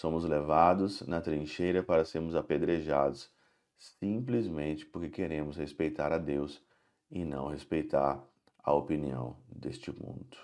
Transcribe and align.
somos 0.00 0.24
levados 0.24 1.02
na 1.02 1.20
trincheira 1.20 1.82
para 1.82 2.06
sermos 2.06 2.34
apedrejados, 2.34 3.30
simplesmente 3.76 4.86
porque 4.86 5.10
queremos 5.10 5.58
respeitar 5.58 6.10
a 6.10 6.16
Deus 6.16 6.58
e 7.10 7.22
não 7.22 7.48
respeitar 7.48 8.18
a 8.64 8.72
opinião 8.72 9.36
deste 9.54 9.92
mundo. 9.92 10.38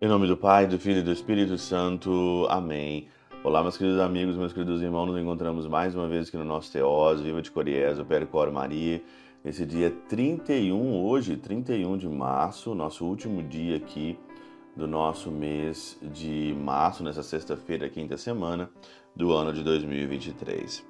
Em 0.00 0.08
nome 0.08 0.26
do 0.26 0.38
Pai, 0.38 0.66
do 0.66 0.78
Filho 0.78 1.00
e 1.00 1.02
do 1.02 1.12
Espírito 1.12 1.58
Santo. 1.58 2.46
Amém. 2.48 3.10
Olá, 3.42 3.62
meus 3.62 3.78
queridos 3.78 3.98
amigos, 3.98 4.36
meus 4.36 4.52
queridos 4.52 4.82
irmãos, 4.82 5.06
nos 5.06 5.18
encontramos 5.18 5.66
mais 5.66 5.94
uma 5.94 6.06
vez 6.06 6.28
aqui 6.28 6.36
no 6.36 6.44
nosso 6.44 6.70
Teós, 6.70 7.22
Viva 7.22 7.40
de 7.40 7.50
Coriés, 7.50 7.98
o 7.98 8.04
Percor 8.04 8.52
Maria, 8.52 9.02
nesse 9.42 9.64
dia 9.64 9.90
31, 10.10 11.02
hoje, 11.02 11.38
31 11.38 11.96
de 11.96 12.06
março, 12.06 12.74
nosso 12.74 13.06
último 13.06 13.42
dia 13.42 13.78
aqui 13.78 14.18
do 14.76 14.86
nosso 14.86 15.30
mês 15.30 15.98
de 16.02 16.54
março, 16.60 17.02
nessa 17.02 17.22
sexta-feira, 17.22 17.88
quinta 17.88 18.18
semana 18.18 18.68
do 19.16 19.32
ano 19.32 19.54
de 19.54 19.64
2023. 19.64 20.86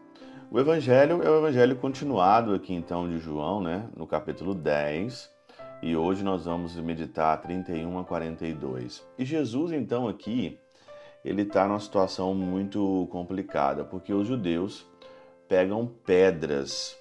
O 0.51 0.59
Evangelho 0.59 1.23
é 1.23 1.31
o 1.31 1.39
Evangelho 1.39 1.77
continuado 1.77 2.53
aqui 2.53 2.75
então 2.75 3.09
de 3.09 3.21
João, 3.21 3.63
né, 3.63 3.89
no 3.97 4.09
capítulo 4.09 4.57
10, 4.57 5.31
e 5.85 5.95
hoje 5.95 6.25
nós 6.25 6.47
vamos 6.47 6.75
meditar 6.75 7.41
31 7.41 7.97
a 7.97 8.05
42. 8.05 9.07
E 9.17 9.25
Jesus 9.25 9.71
então 9.71 10.09
aqui 10.09 10.59
ele 11.25 11.43
está 11.43 11.67
numa 11.67 11.81
situação 11.81 12.35
muito 12.35 13.09
complicada, 13.11 13.85
porque 13.85 14.13
os 14.13 14.27
judeus 14.27 14.87
pegam 15.49 15.87
pedras 16.07 16.97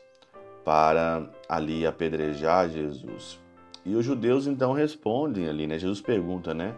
para 0.65 1.29
ali 1.47 1.85
apedrejar 1.85 2.69
Jesus. 2.69 3.39
E 3.85 3.95
os 3.95 4.05
judeus 4.05 4.45
então 4.45 4.73
respondem 4.73 5.47
ali, 5.47 5.65
né? 5.65 5.79
Jesus 5.79 6.01
pergunta, 6.01 6.53
né? 6.53 6.75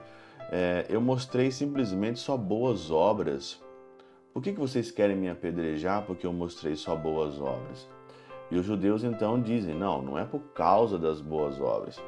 É, 0.52 0.86
eu 0.90 1.02
mostrei 1.02 1.50
simplesmente 1.50 2.20
só 2.20 2.38
boas 2.38 2.92
obras. 2.92 3.62
Por 4.34 4.42
que, 4.42 4.54
que 4.54 4.60
vocês 4.60 4.92
querem 4.92 5.16
me 5.16 5.30
apedrejar? 5.30 6.06
Porque 6.06 6.26
eu 6.26 6.34
mostrei 6.34 6.76
só 6.76 6.96
boas 6.96 7.40
obras. 7.40 7.90
E 8.52 8.58
os 8.58 8.66
judeus 8.66 9.04
então 9.04 9.42
dizem: 9.42 9.74
não, 9.74 10.02
não 10.02 10.20
é 10.20 10.26
por 10.26 10.42
causa 10.54 10.98
das 10.98 11.22
boas 11.22 11.60
obras. 11.60 12.02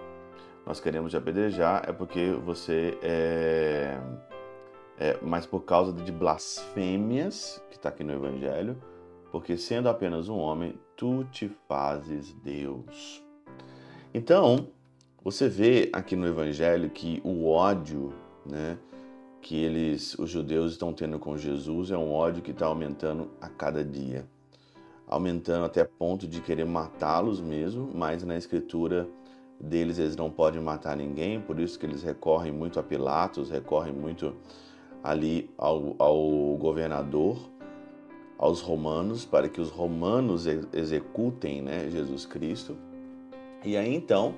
Nós 0.65 0.79
queremos 0.79 1.11
te 1.11 1.17
apedrejar 1.17 1.83
é 1.87 1.91
porque 1.91 2.31
você 2.45 2.97
é, 3.01 3.97
é, 4.97 5.17
mas 5.21 5.45
por 5.45 5.61
causa 5.61 5.91
de 5.91 6.11
blasfêmias, 6.11 7.61
que 7.69 7.77
está 7.77 7.89
aqui 7.89 8.03
no 8.03 8.13
Evangelho, 8.13 8.77
porque 9.31 9.57
sendo 9.57 9.89
apenas 9.89 10.29
um 10.29 10.37
homem, 10.37 10.79
tu 10.95 11.23
te 11.25 11.49
fazes 11.67 12.33
Deus. 12.43 13.23
Então, 14.13 14.67
você 15.23 15.49
vê 15.49 15.89
aqui 15.91 16.15
no 16.15 16.27
Evangelho 16.27 16.89
que 16.89 17.21
o 17.23 17.47
ódio, 17.47 18.13
né, 18.45 18.77
que 19.41 19.61
eles, 19.61 20.17
os 20.19 20.29
judeus 20.29 20.73
estão 20.73 20.93
tendo 20.93 21.17
com 21.17 21.37
Jesus, 21.37 21.91
é 21.91 21.97
um 21.97 22.11
ódio 22.11 22.43
que 22.43 22.51
está 22.51 22.67
aumentando 22.67 23.31
a 23.41 23.49
cada 23.49 23.83
dia, 23.83 24.25
aumentando 25.07 25.65
até 25.65 25.83
ponto 25.83 26.27
de 26.27 26.39
querer 26.39 26.65
matá-los 26.65 27.41
mesmo, 27.41 27.89
mas 27.93 28.23
na 28.23 28.37
Escritura 28.37 29.07
deles 29.59 29.97
eles 29.97 30.15
não 30.15 30.29
podem 30.29 30.61
matar 30.61 30.95
ninguém, 30.95 31.41
por 31.41 31.59
isso 31.59 31.79
que 31.79 31.85
eles 31.85 32.03
recorrem 32.03 32.51
muito 32.51 32.79
a 32.79 32.83
Pilatos, 32.83 33.49
recorrem 33.49 33.93
muito 33.93 34.35
ali 35.03 35.49
ao, 35.57 35.95
ao 35.99 36.57
governador, 36.57 37.37
aos 38.37 38.61
romanos, 38.61 39.25
para 39.25 39.49
que 39.49 39.59
os 39.59 39.69
romanos 39.69 40.45
executem 40.73 41.61
né, 41.61 41.89
Jesus 41.89 42.25
Cristo. 42.25 42.77
E 43.63 43.75
aí 43.77 43.93
então 43.93 44.35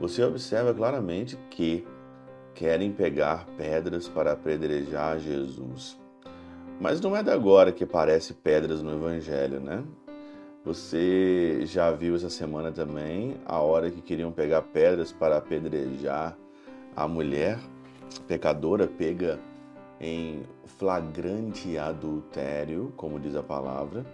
você 0.00 0.22
observa 0.22 0.72
claramente 0.72 1.36
que 1.50 1.84
querem 2.54 2.92
pegar 2.92 3.46
pedras 3.56 4.08
para 4.08 4.32
apedrejar 4.32 5.18
Jesus. 5.18 5.98
Mas 6.80 7.00
não 7.00 7.16
é 7.16 7.22
da 7.22 7.32
agora 7.32 7.72
que 7.72 7.84
aparece 7.84 8.34
pedras 8.34 8.82
no 8.82 8.92
Evangelho, 8.92 9.60
né? 9.60 9.84
Você 10.64 11.60
já 11.64 11.90
viu 11.92 12.16
essa 12.16 12.28
semana 12.28 12.72
também 12.72 13.36
a 13.46 13.60
hora 13.60 13.90
que 13.90 14.02
queriam 14.02 14.32
pegar 14.32 14.62
pedras 14.62 15.12
para 15.12 15.36
apedrejar 15.36 16.36
a 16.94 17.06
mulher 17.06 17.58
pecadora 18.26 18.86
pega 18.86 19.38
em 20.00 20.42
flagrante 20.64 21.78
adultério, 21.78 22.92
como 22.96 23.18
diz 23.18 23.34
a 23.34 23.42
palavra. 23.42 24.04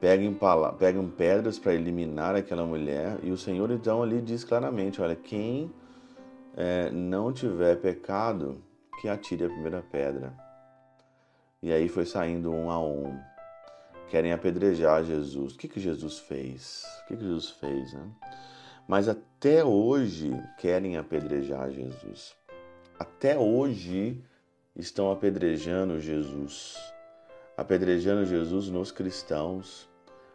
Pegam, 0.00 1.08
pedras 1.08 1.58
para 1.58 1.74
eliminar 1.74 2.34
aquela 2.34 2.64
mulher, 2.64 3.18
e 3.22 3.30
o 3.30 3.36
Senhor 3.36 3.70
então 3.70 4.02
ali 4.02 4.20
diz 4.20 4.44
claramente: 4.44 5.00
olha, 5.00 5.16
quem 5.16 5.70
é, 6.56 6.90
não 6.90 7.32
tiver 7.32 7.76
pecado, 7.76 8.62
que 9.00 9.08
atire 9.08 9.44
a 9.44 9.48
primeira 9.48 9.82
pedra. 9.82 10.34
E 11.62 11.72
aí 11.72 11.88
foi 11.88 12.06
saindo 12.06 12.50
um 12.52 12.70
a 12.70 12.78
um. 12.78 13.18
Querem 14.08 14.32
apedrejar 14.32 15.04
Jesus. 15.04 15.54
O 15.54 15.58
que, 15.58 15.68
que 15.68 15.80
Jesus 15.80 16.18
fez? 16.18 16.84
O 17.02 17.08
que, 17.08 17.16
que 17.16 17.22
Jesus 17.22 17.50
fez? 17.50 17.92
Né? 17.92 18.08
Mas 18.86 19.08
até 19.08 19.64
hoje 19.64 20.32
querem 20.58 20.96
apedrejar 20.96 21.70
Jesus. 21.70 22.34
Até 22.98 23.36
hoje 23.36 24.22
estão 24.76 25.10
apedrejando 25.10 25.98
Jesus, 25.98 26.76
apedrejando 27.56 28.26
Jesus 28.26 28.68
nos 28.68 28.92
cristãos, 28.92 29.88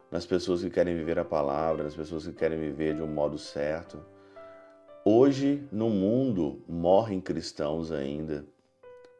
nas 0.09 0.25
pessoas 0.25 0.61
que 0.61 0.69
querem 0.69 0.95
viver 0.95 1.19
a 1.19 1.25
palavra, 1.25 1.83
nas 1.83 1.95
pessoas 1.95 2.25
que 2.25 2.33
querem 2.33 2.59
viver 2.59 2.95
de 2.95 3.01
um 3.01 3.07
modo 3.07 3.37
certo. 3.37 4.03
Hoje, 5.05 5.67
no 5.71 5.89
mundo, 5.89 6.61
morrem 6.67 7.21
cristãos 7.21 7.91
ainda 7.91 8.45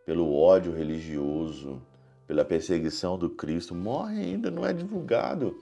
pelo 0.05 0.33
ódio 0.35 0.73
religioso, 0.73 1.81
pela 2.27 2.43
perseguição 2.43 3.17
do 3.17 3.29
Cristo. 3.29 3.73
Morre 3.73 4.21
ainda, 4.21 4.51
não 4.51 4.65
é 4.65 4.73
divulgado. 4.73 5.55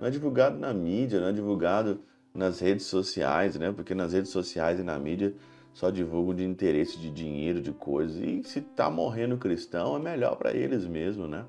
Não 0.00 0.06
é 0.06 0.10
divulgado 0.10 0.58
na 0.58 0.72
mídia, 0.72 1.20
não 1.20 1.28
é 1.28 1.32
divulgado 1.32 2.00
nas 2.32 2.60
redes 2.60 2.86
sociais, 2.86 3.56
né? 3.56 3.72
Porque 3.72 3.94
nas 3.94 4.12
redes 4.12 4.30
sociais 4.30 4.78
e 4.78 4.82
na 4.82 4.98
mídia 4.98 5.34
só 5.78 5.90
divulgam 5.90 6.34
de 6.34 6.44
interesse 6.44 6.98
de 6.98 7.08
dinheiro, 7.08 7.62
de 7.62 7.70
coisas. 7.70 8.16
E 8.20 8.42
se 8.42 8.60
tá 8.60 8.90
morrendo 8.90 9.38
cristão, 9.38 9.94
é 9.94 10.00
melhor 10.00 10.34
para 10.34 10.52
eles 10.52 10.84
mesmo, 10.84 11.28
né? 11.28 11.44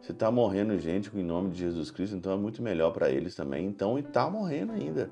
Se 0.00 0.14
tá 0.14 0.30
morrendo 0.30 0.78
gente 0.78 1.10
em 1.14 1.22
nome 1.22 1.50
de 1.50 1.58
Jesus 1.58 1.90
Cristo, 1.90 2.16
então 2.16 2.32
é 2.32 2.36
muito 2.38 2.62
melhor 2.62 2.90
para 2.90 3.10
eles 3.10 3.34
também. 3.34 3.66
Então, 3.66 3.98
e 3.98 4.02
tá 4.02 4.30
morrendo 4.30 4.72
ainda. 4.72 5.10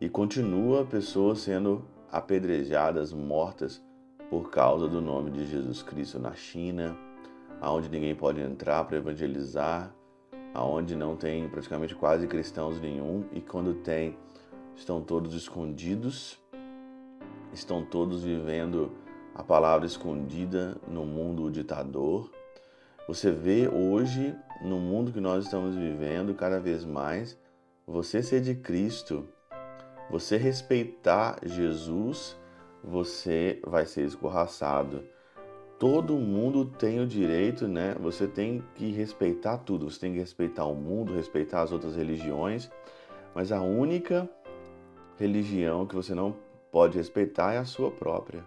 E 0.00 0.08
continua 0.08 0.84
pessoas 0.84 1.40
sendo 1.40 1.84
apedrejadas, 2.08 3.12
mortas 3.12 3.84
por 4.30 4.48
causa 4.48 4.86
do 4.86 5.00
nome 5.00 5.32
de 5.32 5.44
Jesus 5.44 5.82
Cristo 5.82 6.20
na 6.20 6.34
China, 6.34 6.96
aonde 7.60 7.88
ninguém 7.88 8.14
pode 8.14 8.40
entrar 8.40 8.84
para 8.84 8.96
evangelizar, 8.96 9.92
aonde 10.54 10.94
não 10.94 11.16
tem 11.16 11.48
praticamente 11.48 11.96
quase 11.96 12.28
cristãos 12.28 12.80
nenhum 12.80 13.24
e 13.32 13.40
quando 13.40 13.74
tem 13.74 14.16
estão 14.76 15.02
todos 15.02 15.34
escondidos 15.34 16.40
estão 17.58 17.84
todos 17.84 18.22
vivendo 18.22 18.92
a 19.34 19.42
palavra 19.42 19.86
escondida 19.86 20.76
no 20.86 21.04
mundo 21.04 21.50
ditador. 21.50 22.30
Você 23.06 23.30
vê 23.30 23.68
hoje, 23.68 24.34
no 24.62 24.78
mundo 24.78 25.12
que 25.12 25.20
nós 25.20 25.44
estamos 25.44 25.74
vivendo, 25.74 26.34
cada 26.34 26.58
vez 26.58 26.84
mais, 26.84 27.38
você 27.86 28.22
ser 28.22 28.40
de 28.40 28.54
Cristo, 28.54 29.26
você 30.10 30.36
respeitar 30.36 31.38
Jesus, 31.44 32.36
você 32.82 33.60
vai 33.66 33.86
ser 33.86 34.04
escorraçado. 34.04 35.04
Todo 35.78 36.16
mundo 36.16 36.64
tem 36.64 37.00
o 37.00 37.06
direito, 37.06 37.68
né? 37.68 37.94
Você 38.00 38.26
tem 38.26 38.64
que 38.74 38.90
respeitar 38.90 39.58
tudo. 39.58 39.88
Você 39.88 40.00
tem 40.00 40.12
que 40.12 40.18
respeitar 40.18 40.64
o 40.64 40.74
mundo, 40.74 41.14
respeitar 41.14 41.62
as 41.62 41.70
outras 41.70 41.94
religiões, 41.94 42.68
mas 43.34 43.52
a 43.52 43.60
única 43.60 44.28
religião 45.16 45.86
que 45.86 45.94
você 45.94 46.14
não 46.14 46.34
pode 46.70 46.96
respeitar 46.96 47.52
é 47.52 47.58
a 47.58 47.64
sua 47.64 47.90
própria. 47.90 48.44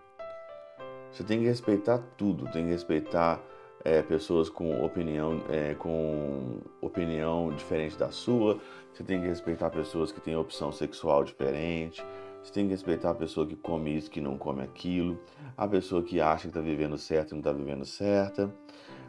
Você 1.11 1.23
tem 1.23 1.39
que 1.39 1.45
respeitar 1.45 1.99
tudo, 2.17 2.45
tem 2.51 2.65
que 2.65 2.71
respeitar 2.71 3.41
é, 3.83 4.01
pessoas 4.01 4.49
com 4.49 4.83
opinião, 4.83 5.41
é, 5.49 5.73
com 5.73 6.59
opinião 6.79 7.53
diferente 7.53 7.97
da 7.97 8.11
sua. 8.11 8.59
Você 8.93 9.03
tem 9.03 9.19
que 9.19 9.27
respeitar 9.27 9.69
pessoas 9.69 10.11
que 10.11 10.21
têm 10.21 10.35
opção 10.35 10.71
sexual 10.71 11.23
diferente. 11.23 12.03
Você 12.41 12.51
tem 12.53 12.65
que 12.65 12.71
respeitar 12.71 13.11
a 13.11 13.15
pessoa 13.15 13.45
que 13.45 13.55
come 13.55 13.95
isso, 13.95 14.09
que 14.09 14.21
não 14.21 14.37
come 14.37 14.63
aquilo. 14.63 15.19
A 15.57 15.67
pessoa 15.67 16.01
que 16.01 16.21
acha 16.21 16.43
que 16.43 16.47
está 16.47 16.61
vivendo 16.61 16.97
certo 16.97 17.31
e 17.31 17.33
não 17.33 17.39
está 17.39 17.51
vivendo 17.51 17.85
certa. 17.85 18.53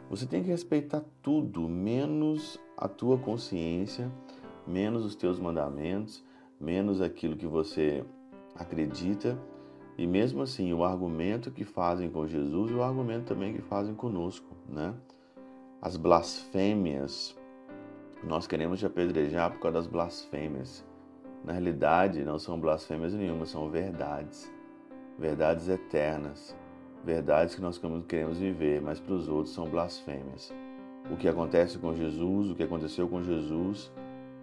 Você 0.09 0.25
tem 0.25 0.43
que 0.43 0.49
respeitar 0.49 1.03
tudo, 1.21 1.67
menos 1.69 2.59
a 2.77 2.87
tua 2.87 3.17
consciência, 3.17 4.11
menos 4.67 5.05
os 5.05 5.15
teus 5.15 5.39
mandamentos, 5.39 6.23
menos 6.59 7.01
aquilo 7.01 7.35
que 7.35 7.47
você 7.47 8.03
acredita, 8.55 9.37
e 9.97 10.07
mesmo 10.07 10.41
assim 10.41 10.73
o 10.73 10.83
argumento 10.83 11.51
que 11.51 11.63
fazem 11.63 12.09
com 12.09 12.27
Jesus 12.27 12.71
e 12.71 12.73
o 12.73 12.81
argumento 12.83 13.25
também 13.25 13.53
que 13.53 13.61
fazem 13.61 13.93
conosco, 13.93 14.55
né? 14.67 14.93
As 15.81 15.97
blasfêmias, 15.97 17.35
Nós 18.23 18.47
queremos 18.47 18.79
te 18.79 18.85
apedrejar 18.85 19.51
por 19.51 19.59
causa 19.59 19.79
das 19.79 19.87
blasfêmias. 19.87 20.85
Na 21.43 21.51
realidade, 21.51 22.23
não 22.23 22.39
são 22.39 22.57
blasfêmias 22.57 23.13
nenhuma, 23.13 23.45
são 23.45 23.69
verdades. 23.69 24.49
Verdades 25.19 25.67
eternas. 25.67 26.55
Verdades 27.03 27.53
que 27.53 27.61
nós 27.61 27.79
queremos 28.07 28.37
viver, 28.37 28.81
mas 28.81 28.97
para 28.97 29.13
os 29.13 29.27
outros 29.27 29.53
são 29.53 29.69
blasfêmias. 29.69 30.53
O 31.11 31.17
que 31.17 31.27
acontece 31.27 31.77
com 31.77 31.93
Jesus, 31.93 32.49
o 32.49 32.55
que 32.55 32.63
aconteceu 32.63 33.09
com 33.09 33.21
Jesus, 33.21 33.91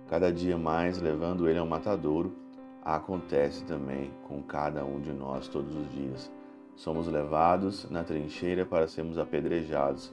cada 0.09 0.31
dia 0.31 0.59
mais 0.59 1.01
levando 1.01 1.49
ele 1.49 1.59
ao 1.59 1.67
matadouro, 1.67 2.37
acontece 2.83 3.65
também 3.65 4.11
com 4.27 4.43
cada 4.43 4.85
um 4.85 5.01
de 5.01 5.13
nós 5.13 5.49
todos 5.49 5.75
os 5.75 5.91
dias. 5.93 6.31
Somos 6.75 7.07
levados 7.07 7.89
na 7.91 8.03
trincheira 8.03 8.65
para 8.65 8.89
sermos 8.89 9.19
apedrejados, 9.19 10.13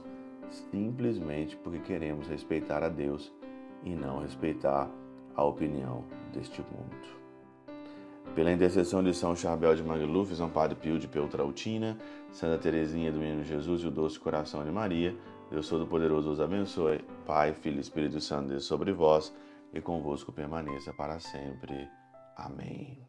simplesmente 0.70 1.56
porque 1.56 1.78
queremos 1.78 2.28
respeitar 2.28 2.82
a 2.82 2.88
Deus 2.88 3.32
e 3.82 3.94
não 3.94 4.20
respeitar 4.20 4.90
a 5.34 5.44
opinião 5.44 6.04
deste 6.32 6.60
mundo. 6.60 7.18
Pela 8.34 8.52
intercessão 8.52 9.02
de 9.02 9.14
São 9.14 9.34
Charbel 9.34 9.74
de 9.74 9.82
Magluf, 9.82 10.34
São 10.34 10.50
Padre 10.50 10.76
Pio 10.76 10.98
de 10.98 11.08
Peltrautina, 11.08 11.96
Santa 12.30 12.58
Teresinha 12.58 13.10
do 13.10 13.18
Menino 13.18 13.42
Jesus 13.42 13.82
e 13.82 13.86
o 13.86 13.90
Doce 13.90 14.20
Coração 14.20 14.64
de 14.64 14.70
Maria, 14.70 15.16
Deus 15.50 15.68
Todo-Poderoso 15.68 16.30
os 16.30 16.40
abençoe. 16.40 17.00
Pai, 17.24 17.54
Filho 17.54 17.78
e 17.78 17.80
Espírito 17.80 18.20
Santo, 18.20 18.48
Deus 18.48 18.64
sobre 18.64 18.92
vós 18.92 19.34
e 19.72 19.80
convosco 19.80 20.30
permaneça 20.30 20.92
para 20.92 21.18
sempre. 21.18 21.88
Amém. 22.38 23.04